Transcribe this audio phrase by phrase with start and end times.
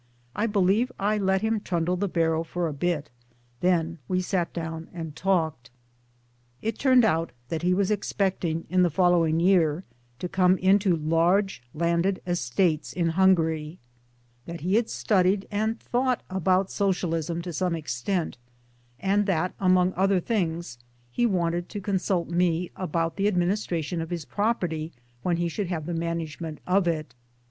[0.35, 3.11] I believe I let him trundle the barrow for a bit;
[3.59, 5.69] then we sat down and talked.
[6.59, 9.83] It turned out that he was expecting in the follow ing year
[10.17, 13.77] to come into large landed estates in Hungary;
[14.47, 18.33] that he had studied and thought about 269 [2 MY DAYS AND DREAMS Socialism to
[18.33, 18.37] some extent;
[18.99, 20.79] and that among other things
[21.11, 25.67] he wanted to consult me about the administra tion of his property when he should
[25.67, 27.13] have the manage ment of it.